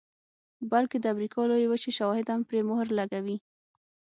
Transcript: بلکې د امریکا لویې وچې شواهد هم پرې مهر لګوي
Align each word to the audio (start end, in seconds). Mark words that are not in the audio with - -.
بلکې 0.71 0.97
د 0.99 1.05
امریکا 1.13 1.39
لویې 1.49 1.67
وچې 1.71 1.91
شواهد 1.99 2.27
هم 2.33 2.41
پرې 2.49 2.61
مهر 2.69 2.87
لګوي 2.99 3.37